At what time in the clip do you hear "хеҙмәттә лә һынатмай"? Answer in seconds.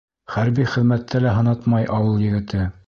0.71-1.89